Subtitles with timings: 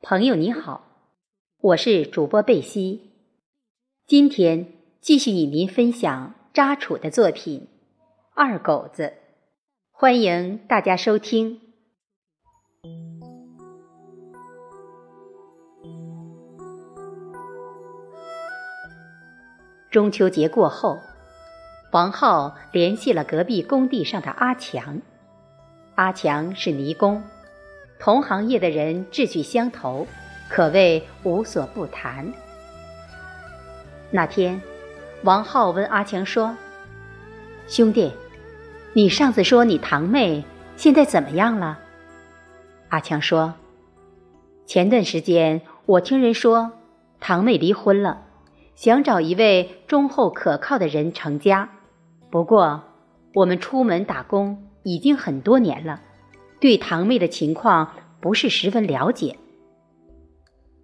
[0.00, 0.84] 朋友你好，
[1.60, 3.10] 我是主播贝西，
[4.06, 7.66] 今天继续与您分享扎楚的作品
[8.32, 9.02] 《二狗子》，
[9.90, 11.60] 欢迎大家收听。
[19.90, 20.96] 中秋节过后，
[21.92, 25.02] 王浩联系了隔壁工地上的阿强。
[25.96, 27.20] 阿强是泥工。
[27.98, 30.06] 同行业的人志趣相投，
[30.48, 32.32] 可谓无所不谈。
[34.10, 34.62] 那天，
[35.24, 36.56] 王浩问阿强说
[37.66, 38.12] ：“兄弟，
[38.92, 40.44] 你上次说你堂妹
[40.76, 41.80] 现在怎么样了？”
[42.88, 43.54] 阿强说
[44.64, 46.72] ：“前段时间我听人说
[47.20, 48.22] 堂妹离婚了，
[48.76, 51.68] 想找一位忠厚可靠的人成家。
[52.30, 52.84] 不过，
[53.34, 56.02] 我们出门打工已经很多年了。”
[56.60, 59.36] 对堂妹的情况不是十分了解。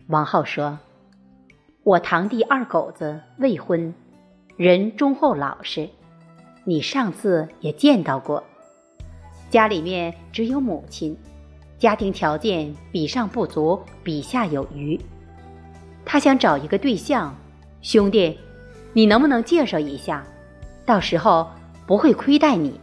[0.06, 0.78] 王浩说
[1.82, 3.93] ：“我堂弟二狗子未婚，
[4.57, 5.88] 人忠厚老实，
[6.62, 8.45] 你上次也见到过。
[9.51, 11.16] 家里面只有母亲，
[11.77, 15.01] 家庭条件比上不足，比下有余。
[16.04, 17.34] 他想找一个对象，
[17.82, 18.38] 兄弟，
[18.93, 20.24] 你能不能介绍一下？
[20.87, 21.51] 到时候
[21.84, 22.79] 不会亏待你。”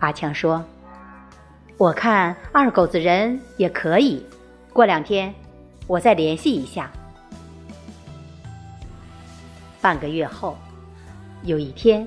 [0.00, 0.62] 阿强说。
[1.78, 4.24] 我看二狗子人也可以，
[4.72, 5.34] 过两天
[5.86, 6.90] 我再联系一下。
[9.82, 10.56] 半个月后，
[11.42, 12.06] 有一天，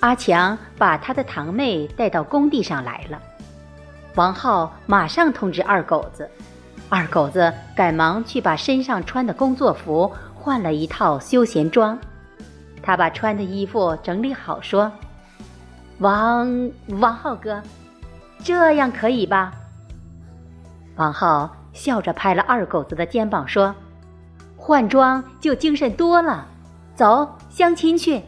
[0.00, 3.18] 阿强把他的堂妹带到工地上来了。
[4.16, 6.28] 王浩马上通知二狗子，
[6.90, 11.98] 二狗子赶忙去把身上穿的工作服换了一套休闲装。
[12.82, 14.92] 他把穿的衣服整理好，说
[16.00, 17.62] ：“王王浩哥。”
[18.44, 19.54] 这样可以吧？
[20.96, 23.74] 王浩笑着拍了二狗子的肩膀说
[24.54, 26.46] ：“换装就精神多了，
[26.94, 28.20] 走相亲去。”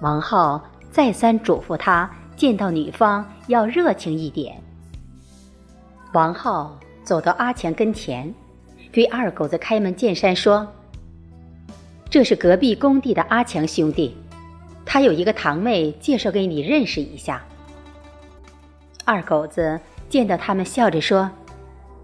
[0.00, 4.58] 王浩再三嘱咐他，见到女方要热情一点。
[6.14, 6.74] 王浩
[7.04, 8.32] 走到阿强跟前，
[8.90, 10.66] 对二狗子开门见山说
[12.08, 14.16] ：“这是隔壁工地的阿强兄弟，
[14.86, 17.42] 他有一个堂妹，介绍给你认识一下。”
[19.08, 19.80] 二狗子
[20.10, 21.30] 见到他们，笑着说：“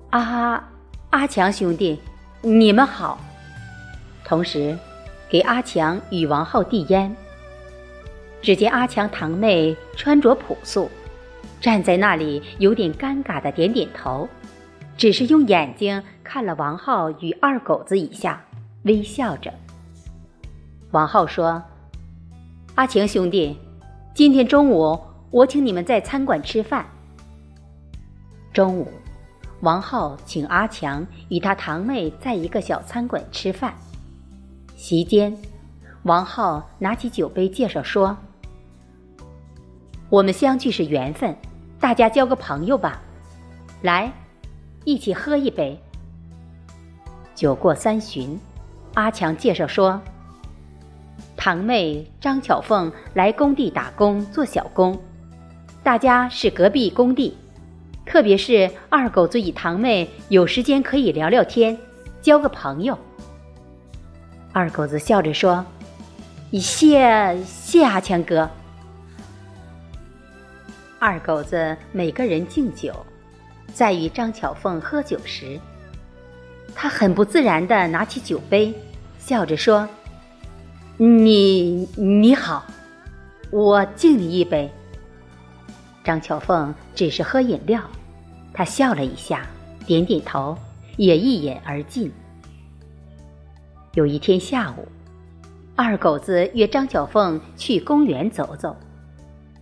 [0.09, 0.65] 阿
[1.11, 2.01] 阿强兄弟，
[2.41, 3.21] 你们好。”
[4.25, 4.75] 同时，
[5.29, 7.15] 给阿强与王浩递烟。
[8.41, 10.91] 只见阿强堂妹穿着朴素，
[11.61, 14.27] 站在那里有点尴尬的点点头，
[14.97, 18.43] 只是用眼睛看了王浩与二狗子一下，
[18.85, 19.53] 微笑着。
[20.93, 21.63] 王浩说
[22.77, 23.59] ：“阿强兄弟，
[24.15, 24.99] 今天中午
[25.31, 26.87] 我请你们在餐馆吃饭。”
[28.55, 28.87] 中午，
[29.63, 33.75] 王浩请阿强与他堂妹在一个小餐馆吃饭。
[34.77, 35.37] 席间，
[36.05, 38.17] 王浩拿起酒杯介绍说
[40.09, 41.37] ：“我们相聚是缘分，
[41.81, 43.03] 大家交个朋友吧，
[43.83, 44.13] 来，
[44.85, 45.77] 一起喝一杯。”
[47.35, 48.39] 酒过三巡，
[48.95, 50.01] 阿强介绍说
[51.37, 54.97] ：“堂妹张巧凤来工地打工做小工，
[55.83, 57.37] 大家是隔壁工地。”
[58.07, 61.77] 特别是二狗子与堂妹有时间可以聊聊天，
[62.23, 62.97] 交个朋友。
[64.53, 65.65] 二狗子笑着说
[66.53, 68.49] ：“谢谢阿强哥。”
[71.01, 72.95] 二狗子每个人敬酒，
[73.73, 75.59] 在与张巧凤喝酒时，
[76.75, 78.73] 他很不自然的拿起酒杯，
[79.19, 79.89] 笑着说
[80.97, 82.65] ：“你你好，
[83.51, 84.71] 我敬你一杯。”
[86.05, 87.83] 张巧凤只是喝饮料，
[88.53, 89.47] 她笑了一下，
[89.87, 90.55] 点点头，
[90.99, 92.13] 也一饮而尽。
[93.95, 94.87] 有一天下午，
[95.75, 98.77] 二狗子约张巧凤去公园走走。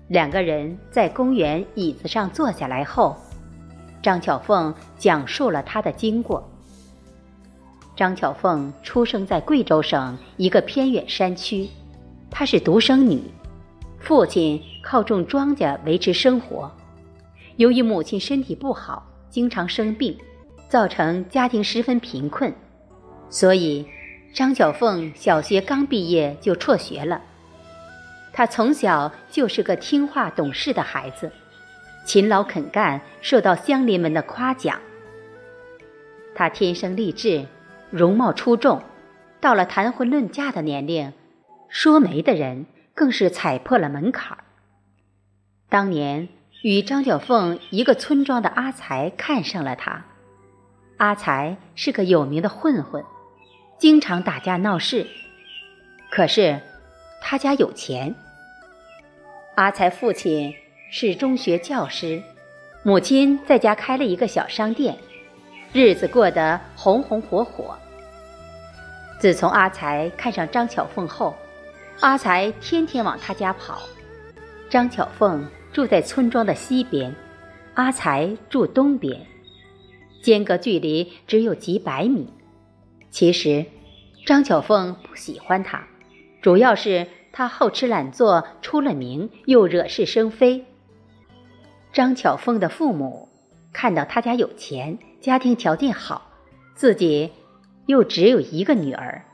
[0.09, 3.17] 两个人在公园椅子上坐下来后，
[4.03, 6.47] 张巧凤讲述了她的经过。
[7.95, 11.69] 张巧凤出生在贵州省一个偏远山区，
[12.31, 13.23] 她是独生女。
[14.03, 16.71] 父亲靠种庄稼维持生活，
[17.57, 20.19] 由于母亲身体不好，经常生病，
[20.69, 22.53] 造成家庭十分贫困，
[23.31, 23.87] 所以
[24.35, 27.23] 张小凤小学刚毕业就辍学了。
[28.33, 31.31] 她从小就是个听话懂事的孩子，
[32.05, 34.81] 勤劳肯干，受到乡邻们的夸奖。
[36.35, 37.47] 她天生丽质，
[37.91, 38.83] 容貌出众，
[39.41, 41.13] 到了谈婚论嫁的年龄，
[41.69, 42.67] 说媒的人。
[42.95, 44.45] 更是踩破了门槛儿。
[45.69, 46.29] 当年
[46.63, 50.05] 与张小凤一个村庄的阿才看上了她，
[50.99, 53.05] 阿才是个有名的混混，
[53.79, 55.07] 经常打架闹事。
[56.11, 56.61] 可是
[57.23, 58.15] 他家有钱。
[59.55, 60.55] 阿才父亲
[60.91, 62.23] 是中学教师，
[62.83, 64.97] 母亲在家开了一个小商店，
[65.73, 67.77] 日子过得红红火火。
[69.19, 71.35] 自从阿才看上张巧凤后，
[72.03, 73.81] 阿才天天往他家跑。
[74.69, 77.15] 张巧凤住在村庄的西边，
[77.75, 79.25] 阿才住东边，
[80.21, 82.29] 间隔距离只有几百米。
[83.09, 83.65] 其实，
[84.27, 85.87] 张巧凤不喜欢他，
[86.41, 90.65] 主要是他好吃懒做，出了名又惹是生非。
[91.93, 93.29] 张巧凤的父母
[93.73, 96.33] 看到他家有钱，家庭条件好，
[96.75, 97.31] 自己。
[97.87, 99.25] 又只有一个女儿，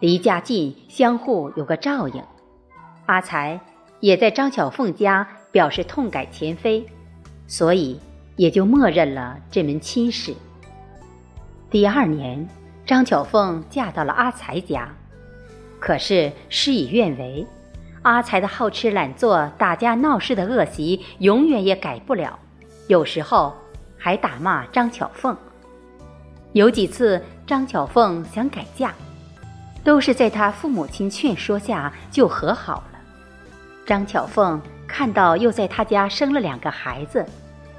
[0.00, 2.22] 离家近，相互有个照应。
[3.06, 3.58] 阿才
[4.00, 6.84] 也在张巧凤家表示痛改前非，
[7.46, 7.98] 所以
[8.36, 10.34] 也就默认了这门亲事。
[11.70, 12.46] 第二年，
[12.84, 14.94] 张巧凤嫁到了阿才家，
[15.80, 17.46] 可是事与愿违，
[18.02, 22.38] 阿才的好吃懒做、打架闹事的恶习永远也改不了，
[22.88, 23.54] 有时候
[23.96, 25.34] 还打骂张巧凤。
[26.52, 27.22] 有几次。
[27.46, 28.92] 张巧凤想改嫁，
[29.86, 32.98] 都是在他父母亲劝说下就和好了。
[33.86, 37.24] 张巧凤看到又在他家生了两个孩子，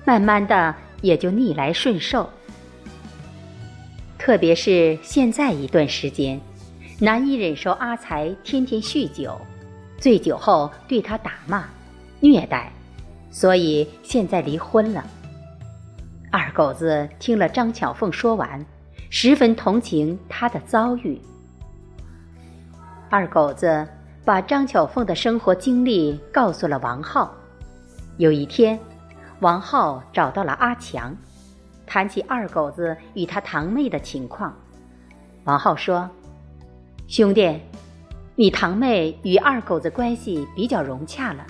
[0.05, 2.29] 慢慢的也就逆来顺受。
[4.17, 6.39] 特别是现在一段时间，
[6.97, 9.37] 难以忍受阿才天天酗酒，
[9.99, 11.65] 醉酒后对他打骂、
[12.21, 12.71] 虐待，
[13.29, 15.03] 所以现在离婚了。
[16.31, 18.65] 二狗子听了张巧凤说完。
[19.09, 21.19] 十分同情他的遭遇。
[23.09, 23.87] 二狗子
[24.25, 27.33] 把张巧凤的生活经历告诉了王浩。
[28.17, 28.79] 有一天，
[29.39, 31.15] 王浩找到了阿强，
[31.85, 34.53] 谈起二狗子与他堂妹的情况。
[35.45, 36.09] 王浩说
[37.07, 37.61] ：“兄弟，
[38.35, 41.45] 你堂妹与二狗子关系比较融洽了，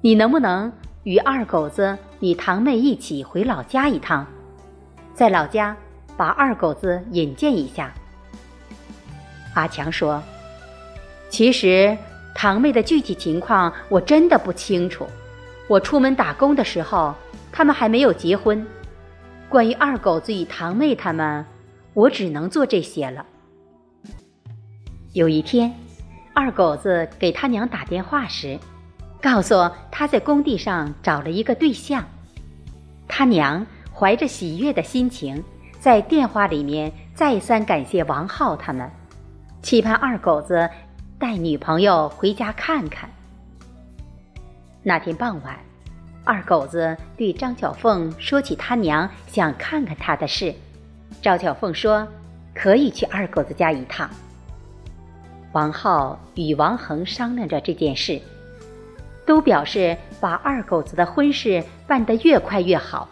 [0.00, 0.70] 你能不能
[1.04, 4.26] 与二狗子、你堂妹一起回老家一趟，
[5.14, 5.76] 在老家？”
[6.14, 7.90] 把二狗子引荐一下。
[9.54, 10.22] 阿强说
[11.32, 11.96] ：“其实
[12.34, 15.08] 堂妹的具体情况我真的不清楚。
[15.66, 17.14] 我出门打工的时候，
[17.50, 18.64] 他们还没有结婚。
[19.48, 21.42] 关于二狗子与堂妹他们，
[21.94, 23.24] 我只能做这些了。”
[25.14, 25.72] 有一天，
[26.34, 28.58] 二狗子给他娘打电话时，
[29.18, 29.54] 告诉
[29.90, 32.04] 他在工地上找了一个对象。
[33.08, 35.42] 他娘怀着喜悦的心情。
[35.80, 38.88] 在电话里面再三感谢王浩他们，
[39.62, 40.70] 期盼二狗子
[41.22, 43.08] 带女朋友回家看看。
[44.82, 45.56] 那天傍晚，
[46.24, 50.52] 二狗子对张巧凤说起他娘想看看他的事，
[51.22, 52.04] 张巧凤说
[52.52, 54.10] 可以去二狗子家一趟。
[55.52, 58.20] 王浩与王恒商量着这件事，
[59.24, 63.08] 都表示把二狗子的婚事办得越快越好。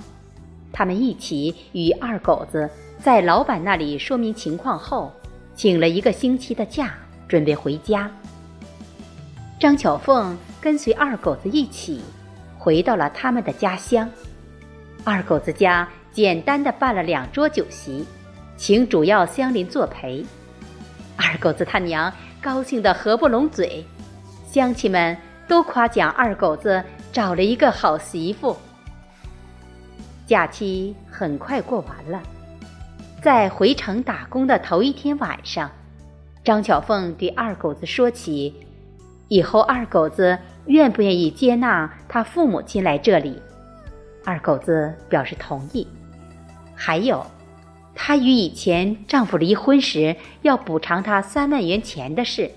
[0.72, 2.68] 他们一起与二狗子
[2.98, 5.12] 在老板那里说明情况后，
[5.54, 6.92] 请了一个星期的假，
[7.30, 8.10] 准备回家。
[9.60, 12.02] 张巧凤跟随二狗子一起
[12.58, 14.10] 回到了他们的家乡。
[15.04, 18.04] 二狗子家简单的办了两桌酒席，
[18.56, 20.26] 请主要乡邻作陪。
[21.16, 23.84] 二狗子他娘高兴得合不拢嘴，
[24.44, 26.82] 乡亲们都夸奖二狗子
[27.12, 28.56] 找了一个好媳妇。
[30.26, 32.22] 假期很快过完了，
[33.22, 35.70] 在回城打工的头一天晚上，
[36.42, 38.54] 张巧凤对二狗子说起，
[39.28, 43.40] 以后二狗子愿不愿意接纳他父母亲来这里。
[44.24, 45.86] 二狗子表示同意。
[46.74, 47.24] 还有，
[47.94, 52.50] 她与以前丈夫离婚时要补偿她三万元钱的事，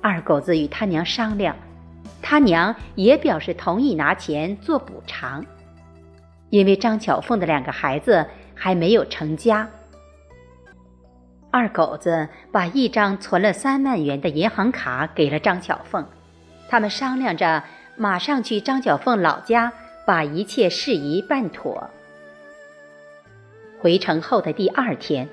[0.00, 1.54] 二狗子与他娘商量，
[2.22, 5.44] 他娘也表示同意拿钱做补偿。
[6.48, 8.24] 因为张巧凤的两个孩子
[8.54, 9.68] 还没有成家，
[11.50, 16.06] 二狗子把一张存了三万元的银行卡给了张巧凤，
[16.68, 17.64] 他们商量着
[17.96, 19.72] 马上去张巧凤老家
[20.06, 21.88] 把一切事宜办妥。
[23.80, 25.28] 回城后的第二天，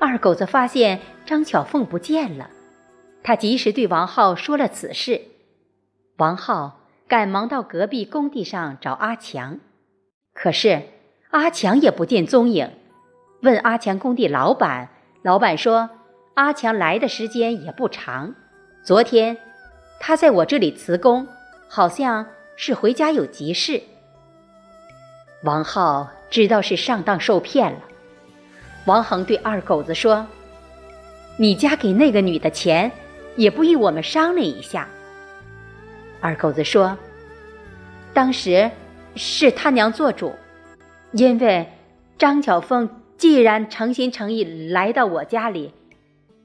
[0.00, 2.50] 二狗子发现张巧凤不见了，
[3.22, 5.20] 他及时对王浩说了此事，
[6.16, 9.60] 王浩赶忙到隔壁工地上找阿强。
[10.32, 10.82] 可是
[11.30, 12.70] 阿强也不见踪影，
[13.42, 14.88] 问阿强工地老板，
[15.24, 15.88] 老板说
[16.34, 18.34] 阿强来的时间也不长，
[18.82, 19.34] 昨天
[19.98, 21.26] 他在我这里辞工，
[21.66, 22.26] 好像
[22.56, 23.80] 是回家有急事。
[25.42, 27.78] 王浩知道是上当受骗了，
[28.84, 30.26] 王恒对二狗子说
[31.38, 32.92] ：“你家给那个女的钱，
[33.34, 34.86] 也不与我们商量一下。”
[36.20, 36.94] 二狗子说
[38.12, 38.70] ：“当时
[39.16, 40.34] 是他娘做主，
[41.12, 41.66] 因为
[42.18, 45.72] 张巧凤既然诚心诚意来到我家里，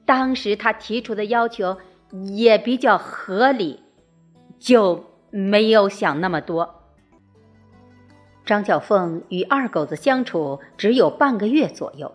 [0.04, 1.76] 当时他提出的要求
[2.34, 3.80] 也比较合理，
[4.58, 6.76] 就没有想那么多。”
[8.46, 12.12] 张小凤与二狗子相处只有半个月左右。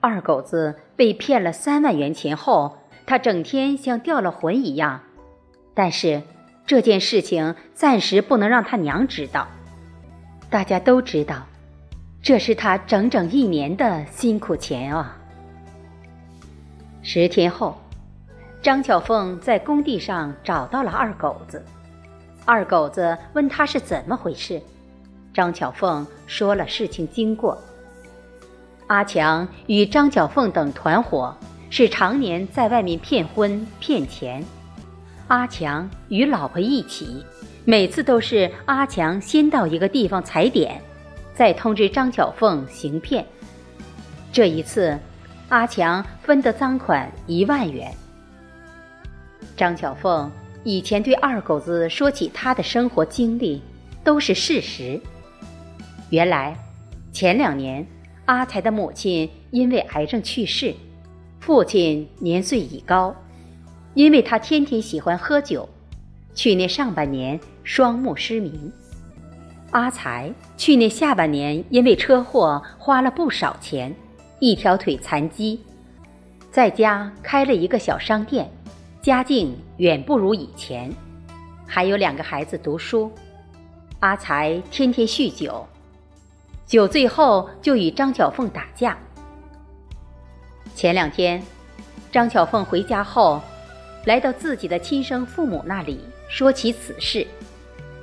[0.00, 5.02] 二狗子被骗了三万元钱后，他整天像掉了魂一样。
[5.74, 6.22] 但是
[6.66, 9.48] 这件事情暂时不能让他娘知道。
[10.48, 11.46] 大家都知道，
[12.24, 15.14] 这是他整整一年的辛苦钱啊。
[17.02, 17.76] 十天后，
[18.62, 21.62] 张巧凤在工地上找到了二狗子。
[22.46, 24.58] 二狗子问他是怎么回事，
[25.34, 27.58] 张巧凤说了事情经过。
[28.86, 31.36] 阿强与张巧凤等团伙
[31.68, 34.42] 是常年在外面骗婚骗钱。
[35.28, 37.22] 阿强与老婆一起，
[37.66, 40.80] 每次都是阿强先到一个地方踩点，
[41.34, 43.24] 再通知张巧凤行骗。
[44.32, 44.98] 这一次，
[45.48, 47.92] 阿强分得赃款一万元。
[49.56, 50.30] 张巧凤
[50.62, 53.62] 以前对二狗子说起他的生活经历，
[54.02, 55.00] 都是事实。
[56.10, 56.56] 原来，
[57.12, 57.86] 前两年。
[58.26, 60.74] 阿才的母亲因为癌症去世，
[61.40, 63.14] 父亲年岁已高，
[63.92, 65.68] 因为他天天喜欢喝酒，
[66.34, 68.72] 去年上半年双目失明。
[69.74, 73.92] 阿才去年下半年因为车祸花了不少钱，
[74.38, 75.58] 一条腿残疾，
[76.52, 78.48] 在家开了一个小商店，
[79.02, 80.88] 家境远不如以前，
[81.66, 83.10] 还有两个孩子读书。
[83.98, 85.66] 阿才天天酗酒。
[86.64, 88.96] 酒醉后就与张巧凤打架。
[90.76, 91.42] 前两天，
[92.12, 93.42] 张巧凤回家后，
[94.04, 97.26] 来到自己的亲生父母那里说起此事，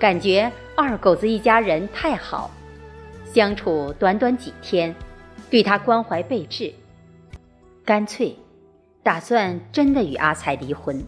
[0.01, 2.49] 感觉二狗子一家人太好，
[3.23, 4.95] 相处短短几天，
[5.47, 6.73] 对他关怀备至，
[7.85, 8.35] 干脆
[9.03, 10.99] 打算真的与阿才离婚。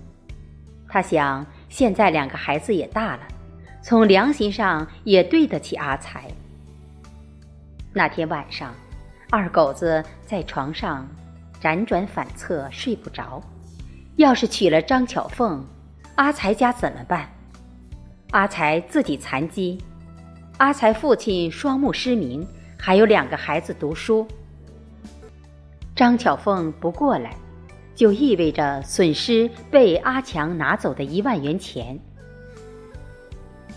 [0.88, 3.22] 他想，现在两个孩子也大了，
[3.82, 6.30] 从良心上也对得起阿才。
[7.94, 8.76] 那天晚上，
[9.32, 11.08] 二狗子在床上
[11.60, 13.42] 辗转反侧，睡不着。
[14.18, 15.66] 要是娶了张巧凤，
[16.14, 17.28] 阿才家怎么办？
[18.34, 19.78] 阿才自己残疾，
[20.58, 22.44] 阿才父亲双目失明，
[22.80, 24.28] 还有两个孩子读书。
[25.96, 27.36] 张巧凤不过来，
[27.94, 31.98] 就意味着损失被阿强拿走的一万元钱。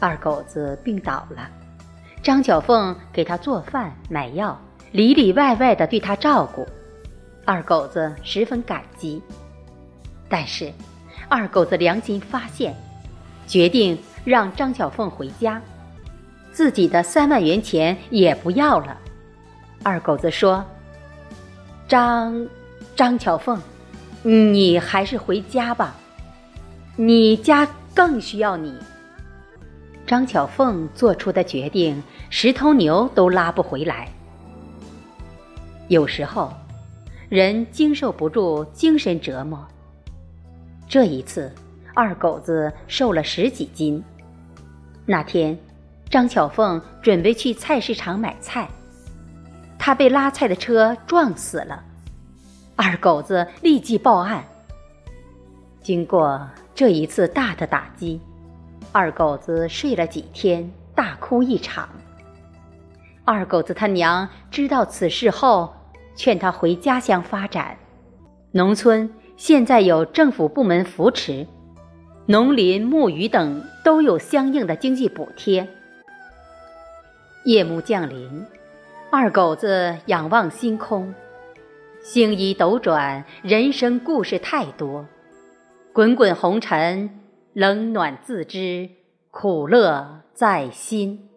[0.01, 1.51] 二狗子病倒了。
[2.23, 4.59] 张巧凤给他做饭、买药，
[4.91, 6.67] 里里外外的对他照顾，
[7.45, 9.23] 二狗子十分感激。
[10.31, 10.73] 但是，
[11.29, 12.75] 二狗子良心发现，
[13.47, 15.63] 决定让张巧凤回家，
[16.51, 18.99] 自己的三万元钱也不要了。
[19.85, 20.65] 二狗子说
[21.87, 22.45] ：“张，
[22.97, 23.57] 张巧凤，
[24.25, 25.95] 你还是回家吧，
[26.97, 28.77] 你家更需要你。”
[30.05, 34.09] 张巧凤做出的决定，十头牛都拉不回来。
[35.87, 36.53] 有时候，
[37.29, 39.65] 人经受不住精神折磨。
[40.89, 41.53] 这一次，
[41.95, 44.03] 二狗子瘦了十几斤。
[45.07, 45.57] 那天，
[46.11, 48.69] 张巧凤准备去菜市场买菜，
[49.79, 51.83] 他被拉菜的车撞死了。
[52.75, 54.45] 二狗子立即报案。
[55.81, 56.45] 经过
[56.75, 58.21] 这一次大的打击。
[58.91, 61.89] 二狗子睡了几天，大哭一场。
[63.25, 65.73] 二狗子他娘知道此事后，
[66.17, 67.77] 劝他回家乡发展。
[68.51, 71.47] 农村现在有政府部门扶持，
[72.29, 75.69] 农林牧渔等都有相应的经济补贴。
[77.45, 78.45] 夜幕降临，
[79.11, 81.15] 二狗子仰望星空，
[82.03, 85.07] 星移斗转，人生故事太多，
[85.93, 87.21] 滚滚红尘。
[87.53, 88.91] 冷暖自知，
[89.31, 91.31] 苦乐在心。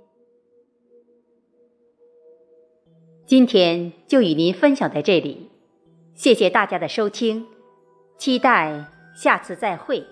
[3.25, 5.49] 今天就与您分享在这里，
[6.13, 7.45] 谢谢大家的收听，
[8.17, 10.05] 期待下次再会。